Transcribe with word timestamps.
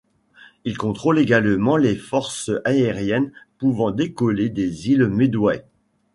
Il 0.65 0.79
contrôle 0.79 1.19
également 1.19 1.77
les 1.77 1.95
forces 1.95 2.49
aériennes 2.65 3.31
pouvant 3.59 3.91
décollées 3.91 4.49
des 4.49 4.89
îles 4.89 5.05
Midway. 5.07 5.63